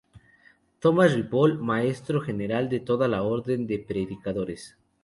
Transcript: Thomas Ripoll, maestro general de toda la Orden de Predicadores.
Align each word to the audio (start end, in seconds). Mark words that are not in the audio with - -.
Thomas 0.85 1.13
Ripoll, 1.17 1.53
maestro 1.71 2.21
general 2.31 2.67
de 2.69 2.79
toda 2.79 3.07
la 3.07 3.21
Orden 3.21 3.67
de 3.67 3.77
Predicadores. 3.77 4.75